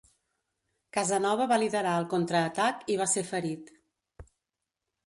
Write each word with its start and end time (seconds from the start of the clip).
Casanova 0.97 1.47
va 1.51 1.59
liderar 1.65 1.91
el 1.99 2.09
contraatac 2.15 2.83
i 2.95 2.97
va 3.05 3.09
ser 3.13 3.27
ferit. 3.35 3.73